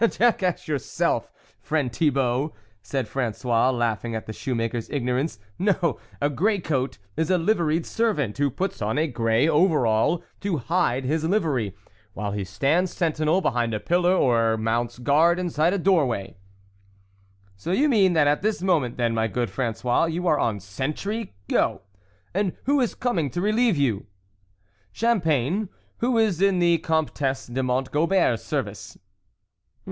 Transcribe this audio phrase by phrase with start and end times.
[0.01, 6.27] "Jack ass yourself, friend Thibault," said Frangois, laughing at the shoe maker's ignorance." No, a
[6.27, 11.23] grey coat is a liveried servant, who puts on a grey overall to hide his
[11.23, 11.75] livery,
[12.15, 16.33] while he stands sentinel be hind a pillar, or mounts guard inside a doorway." THE
[16.33, 16.41] WOLF LEADER"
[17.57, 21.35] So you mean that at this moment then, my good Fra^ois, you are on sentry
[21.47, 21.83] go?
[22.33, 24.07] And who is coming to relieve you
[24.91, 28.97] ""Champagne, who is in the Comtesse de Mont Gobert's service."